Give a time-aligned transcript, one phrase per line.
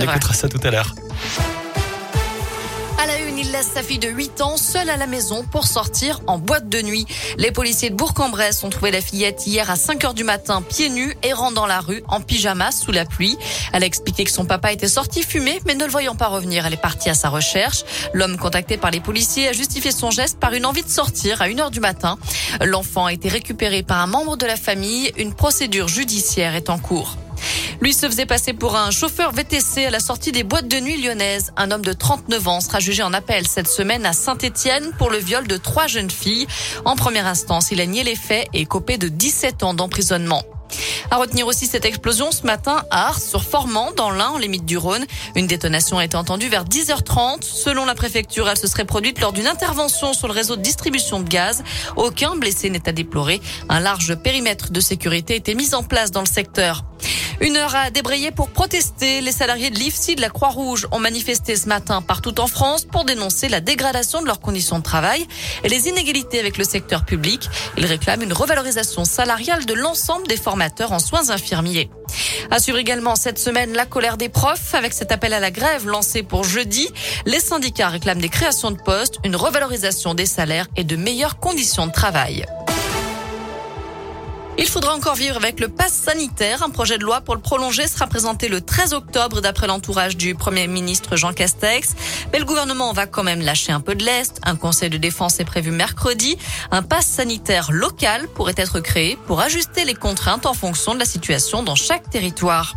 [0.00, 0.94] On écoutera ça tout à l'heure.
[2.98, 5.66] À la une, il laisse sa fille de 8 ans seule à la maison pour
[5.66, 7.06] sortir en boîte de nuit.
[7.38, 10.90] Les policiers de Bourg-en-Bresse ont trouvé la fillette hier à 5 heures du matin, pieds
[10.90, 13.38] nus, errant dans la rue, en pyjama, sous la pluie.
[13.72, 16.66] Elle a expliqué que son papa était sorti fumer, mais ne le voyant pas revenir,
[16.66, 17.84] elle est partie à sa recherche.
[18.12, 21.46] L'homme contacté par les policiers a justifié son geste par une envie de sortir à
[21.46, 22.18] 1 heure du matin.
[22.62, 25.10] L'enfant a été récupéré par un membre de la famille.
[25.16, 27.16] Une procédure judiciaire est en cours.
[27.80, 31.00] Lui se faisait passer pour un chauffeur VTC à la sortie des boîtes de nuit
[31.00, 31.50] lyonnaises.
[31.56, 35.16] Un homme de 39 ans sera jugé en appel cette semaine à Saint-Étienne pour le
[35.16, 36.46] viol de trois jeunes filles.
[36.84, 40.42] En première instance, il a nié les faits et copé de 17 ans d'emprisonnement.
[41.10, 44.66] À retenir aussi cette explosion ce matin à Ars sur Formant dans l'Ain en limite
[44.66, 45.04] du Rhône.
[45.34, 47.42] Une détonation a été entendue vers 10h30.
[47.42, 51.20] Selon la préfecture, elle se serait produite lors d'une intervention sur le réseau de distribution
[51.20, 51.64] de gaz.
[51.96, 53.40] Aucun blessé n'est à déplorer.
[53.68, 56.84] Un large périmètre de sécurité était mis en place dans le secteur.
[57.42, 59.22] Une heure à débrayer pour protester.
[59.22, 63.04] Les salariés de l'IFSI de la Croix-Rouge ont manifesté ce matin partout en France pour
[63.04, 65.26] dénoncer la dégradation de leurs conditions de travail
[65.64, 67.48] et les inégalités avec le secteur public.
[67.78, 71.88] Ils réclament une revalorisation salariale de l'ensemble des formateurs en soins infirmiers.
[72.50, 76.22] Assure également cette semaine la colère des profs avec cet appel à la grève lancé
[76.22, 76.90] pour jeudi.
[77.24, 81.86] Les syndicats réclament des créations de postes, une revalorisation des salaires et de meilleures conditions
[81.86, 82.44] de travail.
[84.62, 86.62] Il faudra encore vivre avec le pass sanitaire.
[86.62, 90.34] Un projet de loi pour le prolonger sera présenté le 13 octobre d'après l'entourage du
[90.34, 91.94] Premier ministre Jean Castex.
[92.30, 94.38] Mais le gouvernement va quand même lâcher un peu de l'Est.
[94.42, 96.36] Un conseil de défense est prévu mercredi.
[96.70, 101.06] Un pass sanitaire local pourrait être créé pour ajuster les contraintes en fonction de la
[101.06, 102.74] situation dans chaque territoire.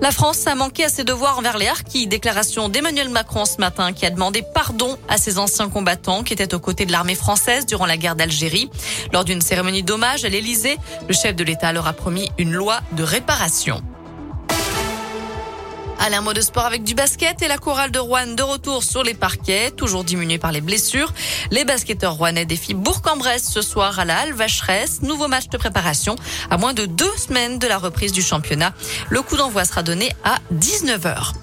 [0.00, 2.06] La France a manqué à ses devoirs envers les harkis.
[2.06, 6.54] Déclaration d'Emmanuel Macron ce matin qui a demandé pardon à ses anciens combattants qui étaient
[6.54, 8.70] aux côtés de l'armée française durant la guerre d'Algérie.
[9.12, 12.80] Lors d'une cérémonie d'hommage à l'Elysée, le chef de l'État leur a promis une loi
[12.92, 13.82] de réparation.
[16.02, 18.82] Allez, un mot de sport avec du basket et la chorale de Rouen de retour
[18.82, 21.12] sur les parquets, toujours diminuée par les blessures.
[21.50, 25.02] Les basketteurs rouennais défient Bourg-en-Bresse ce soir à la Halle Vacheresse.
[25.02, 26.16] Nouveau match de préparation
[26.48, 28.72] à moins de deux semaines de la reprise du championnat.
[29.10, 31.34] Le coup d'envoi sera donné à 19h.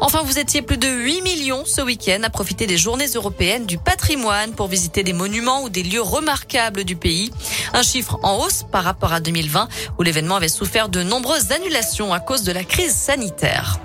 [0.00, 3.78] Enfin, vous étiez plus de 8 millions ce week-end à profiter des journées européennes du
[3.78, 7.30] patrimoine pour visiter des monuments ou des lieux remarquables du pays.
[7.74, 9.68] Un chiffre en hausse par rapport à 2020
[9.98, 13.78] où l'événement avait souffert de nombreuses annulations à cause de la crise sanitaire.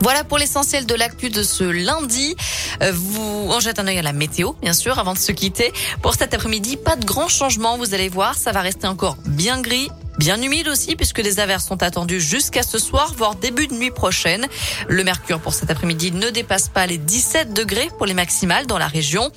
[0.00, 2.34] Voilà pour l'essentiel de l'actu de ce lundi.
[2.82, 5.72] Euh, vous, on jette un œil à la météo, bien sûr, avant de se quitter.
[6.00, 7.76] Pour cet après-midi, pas de grands changements.
[7.76, 9.90] Vous allez voir, ça va rester encore bien gris.
[10.18, 13.90] Bien humide aussi puisque des averses sont attendues jusqu'à ce soir, voire début de nuit
[13.90, 14.46] prochaine.
[14.86, 18.76] Le mercure pour cet après-midi ne dépasse pas les 17 degrés pour les maximales dans
[18.76, 19.30] la région.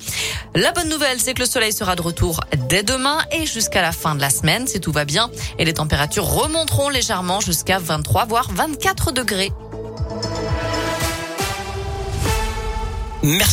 [0.54, 3.92] La bonne nouvelle, c'est que le soleil sera de retour dès demain et jusqu'à la
[3.92, 5.30] fin de la semaine si tout va bien.
[5.58, 9.52] Et les températures remonteront légèrement jusqu'à 23 voire 24 degrés.
[13.24, 13.38] Merci.